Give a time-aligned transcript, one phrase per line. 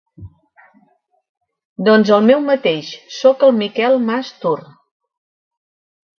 [1.87, 4.57] Doncs el meu mateix, soc el Miquel Mas Tur.